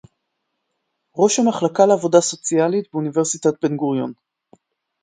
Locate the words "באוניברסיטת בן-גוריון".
2.93-4.13